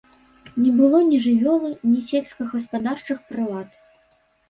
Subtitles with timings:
[0.61, 3.83] Не было ні жывёлы, ні сельскагаспадарчых прылад.